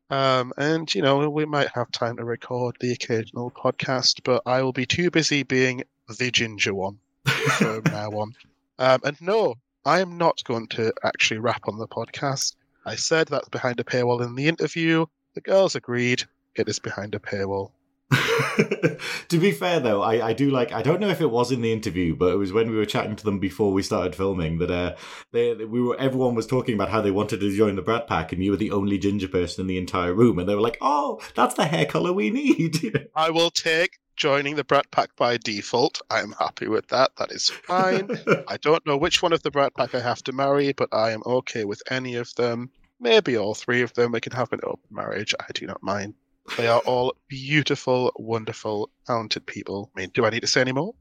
Um, 0.10 0.54
and, 0.56 0.94
you 0.96 1.02
know, 1.02 1.30
we 1.30 1.44
might 1.44 1.68
have 1.76 1.92
time 1.92 2.16
to 2.16 2.24
record 2.24 2.78
the 2.80 2.94
occasional 2.94 3.52
podcast, 3.52 4.22
but 4.24 4.42
I 4.46 4.62
will 4.62 4.72
be 4.72 4.86
too 4.86 5.12
busy 5.12 5.44
being 5.44 5.84
the 6.08 6.32
ginger 6.32 6.74
one 6.74 6.98
from 7.26 7.82
now 7.92 8.12
on. 8.12 8.32
Um, 8.80 9.02
and 9.04 9.22
no, 9.22 9.56
I 9.84 10.00
am 10.00 10.18
not 10.18 10.42
going 10.46 10.68
to 10.68 10.94
actually 11.04 11.40
rap 11.40 11.64
on 11.68 11.78
the 11.78 11.90
podcast. 11.90 12.56
I 12.86 12.96
said 12.96 13.28
that's 13.28 13.50
behind 13.50 13.82
a 13.82 13.84
paywall 13.84 14.24
in 14.24 14.36
the 14.36 14.48
interview. 14.48 15.08
The 15.34 15.42
girls 15.42 15.76
agreed. 15.76 16.24
It 16.56 16.70
is 16.70 16.80
behind 16.80 17.16
a 17.16 17.20
paywall. 17.20 17.72
to 19.30 19.40
be 19.40 19.52
fair 19.52 19.80
though 19.80 20.02
I, 20.02 20.28
I 20.28 20.34
do 20.34 20.52
like 20.52 20.72
i 20.72 20.84
don't 20.84 21.00
know 21.00 21.10
if 21.10 21.22
it 21.22 21.32
was 21.32 21.52
in 21.52 21.62
the 21.62 21.74
interview 21.74 22.16
but 22.16 22.34
it 22.34 22.38
was 22.38 22.54
when 22.54 22.70
we 22.70 22.78
were 22.78 22.86
chatting 22.86 23.16
to 23.16 23.24
them 23.24 23.40
before 23.40 23.74
we 23.74 23.82
started 23.82 24.16
filming 24.16 24.60
that 24.60 24.70
uh 24.70 24.96
they 25.32 25.56
we 25.56 25.82
were 25.82 25.98
everyone 26.00 26.36
was 26.36 26.46
talking 26.46 26.76
about 26.76 26.90
how 26.90 27.02
they 27.02 27.10
wanted 27.10 27.40
to 27.40 27.58
join 27.58 27.76
the 27.76 27.82
brat 27.82 28.08
pack 28.08 28.32
and 28.32 28.44
you 28.44 28.52
were 28.52 28.58
the 28.58 28.72
only 28.72 29.00
ginger 29.00 29.28
person 29.28 29.62
in 29.62 29.68
the 29.68 29.78
entire 29.80 30.14
room 30.14 30.38
and 30.38 30.48
they 30.48 30.54
were 30.54 30.62
like 30.62 30.78
oh 30.82 31.20
that's 31.34 31.56
the 31.56 31.66
hair 31.66 31.86
color 31.86 32.14
we 32.14 32.30
need 32.30 33.08
I 33.16 33.32
will 33.32 33.50
take 33.50 33.98
joining 34.16 34.56
the 34.56 34.64
Brat 34.64 34.90
Pack 34.92 35.16
by 35.16 35.38
default. 35.38 36.02
I'm 36.10 36.32
happy 36.34 36.68
with 36.68 36.88
that. 36.88 37.12
That 37.18 37.32
is 37.32 37.50
fine. 37.50 38.10
I 38.48 38.58
don't 38.58 38.86
know 38.86 38.98
which 38.98 39.22
one 39.22 39.34
of 39.34 39.44
the 39.44 39.52
Brat 39.52 39.76
Pack 39.76 39.94
I 39.94 40.00
have 40.00 40.24
to 40.24 40.32
marry, 40.32 40.74
but 40.74 40.90
I 40.94 41.12
am 41.12 41.22
okay 41.26 41.66
with 41.66 41.82
any 41.90 42.16
of 42.16 42.34
them. 42.36 42.72
Maybe 43.00 43.38
all 43.38 43.54
three 43.54 43.82
of 43.82 43.94
them. 43.94 44.14
We 44.14 44.22
can 44.22 44.32
have 44.32 44.54
an 44.54 44.62
open 44.64 44.88
marriage. 44.90 45.34
I 45.40 45.52
do 45.54 45.66
not 45.68 45.84
mind. 45.84 46.14
They 46.58 46.68
are 46.68 46.82
all 46.82 47.16
beautiful, 47.28 48.12
wonderful, 48.16 48.90
talented 49.06 49.46
people. 49.46 49.92
I 49.96 50.02
mean, 50.02 50.12
do 50.14 50.26
I 50.26 50.30
need 50.30 50.42
to 50.42 50.48
say 50.48 50.62
any 50.62 50.72
more? 50.72 50.94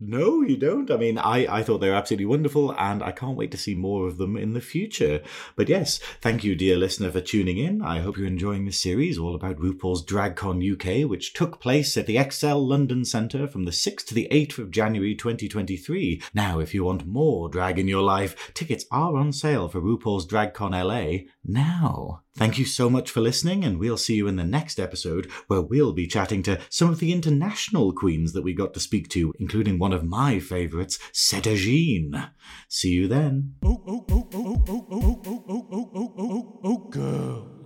No, 0.00 0.42
you 0.42 0.56
don't. 0.56 0.92
I 0.92 0.96
mean, 0.96 1.18
I, 1.18 1.58
I 1.58 1.62
thought 1.64 1.78
they 1.78 1.88
were 1.88 1.96
absolutely 1.96 2.26
wonderful, 2.26 2.72
and 2.78 3.02
I 3.02 3.10
can't 3.10 3.36
wait 3.36 3.50
to 3.50 3.56
see 3.56 3.74
more 3.74 4.06
of 4.06 4.16
them 4.16 4.36
in 4.36 4.52
the 4.52 4.60
future. 4.60 5.22
But 5.56 5.68
yes, 5.68 5.98
thank 6.20 6.44
you, 6.44 6.54
dear 6.54 6.76
listener, 6.76 7.10
for 7.10 7.20
tuning 7.20 7.58
in. 7.58 7.82
I 7.82 7.98
hope 7.98 8.16
you're 8.16 8.28
enjoying 8.28 8.64
this 8.64 8.80
series 8.80 9.18
all 9.18 9.34
about 9.34 9.56
RuPaul's 9.58 10.06
DragCon 10.06 10.62
UK, 10.62 11.10
which 11.10 11.32
took 11.32 11.60
place 11.60 11.96
at 11.96 12.06
the 12.06 12.14
ExCeL 12.14 12.64
London 12.64 13.04
Centre 13.04 13.48
from 13.48 13.64
the 13.64 13.72
6th 13.72 14.06
to 14.06 14.14
the 14.14 14.28
8th 14.30 14.58
of 14.58 14.70
January 14.70 15.16
2023. 15.16 16.22
Now, 16.32 16.60
if 16.60 16.74
you 16.74 16.84
want 16.84 17.04
more 17.04 17.48
drag 17.48 17.76
in 17.76 17.88
your 17.88 18.02
life, 18.02 18.52
tickets 18.54 18.84
are 18.92 19.16
on 19.16 19.32
sale 19.32 19.68
for 19.68 19.80
RuPaul's 19.80 20.28
DragCon 20.28 20.80
LA 20.80 21.24
now. 21.44 22.22
Thank 22.38 22.56
you 22.56 22.66
so 22.66 22.88
much 22.88 23.10
for 23.10 23.20
listening, 23.20 23.64
and 23.64 23.80
we'll 23.80 23.96
see 23.96 24.14
you 24.14 24.28
in 24.28 24.36
the 24.36 24.44
next 24.44 24.78
episode 24.78 25.28
where 25.48 25.60
we'll 25.60 25.92
be 25.92 26.06
chatting 26.06 26.44
to 26.44 26.60
some 26.70 26.88
of 26.88 27.00
the 27.00 27.12
international 27.12 27.92
queens 27.92 28.32
that 28.32 28.42
we 28.42 28.54
got 28.54 28.74
to 28.74 28.80
speak 28.80 29.08
to, 29.08 29.34
including 29.40 29.80
one 29.80 29.92
of 29.92 30.04
my 30.04 30.38
favourites, 30.38 31.00
Jean. 31.56 32.30
See 32.68 32.90
you 32.90 33.08
then. 33.08 33.54
oh, 33.64 33.82
oh, 33.88 34.06
oh, 34.08 34.28
oh, 34.32 34.64
oh, 34.68 34.86
oh, 34.88 34.88
oh, 34.92 35.22
oh, 35.26 35.46
oh, 35.48 35.90
oh, 35.96 36.14
oh, 36.16 36.60
oh, 36.62 36.88
girl. 36.90 37.57